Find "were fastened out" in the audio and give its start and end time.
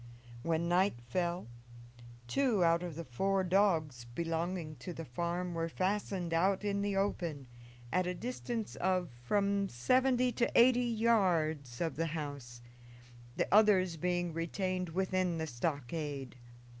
5.53-6.63